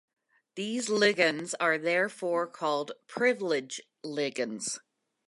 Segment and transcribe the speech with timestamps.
[0.55, 4.79] These ligands are therefore called privileged ligands.